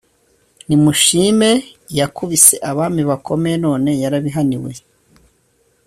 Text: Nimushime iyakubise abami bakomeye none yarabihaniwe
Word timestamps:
Nimushime 0.67 1.49
iyakubise 1.91 2.55
abami 2.69 3.01
bakomeye 3.09 3.55
none 3.65 3.89
yarabihaniwe 4.03 4.71